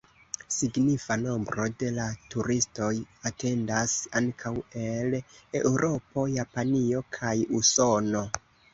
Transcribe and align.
Signifa 0.53 1.17
nombro 1.23 1.67
de 1.83 1.91
la 1.97 2.05
turistoj 2.37 2.89
atendas 3.33 3.95
ankaŭ 4.23 4.55
el 4.87 5.21
Eŭropo, 5.63 6.29
Japanio 6.41 7.09
kaj 7.21 7.39
Usono. 7.65 8.29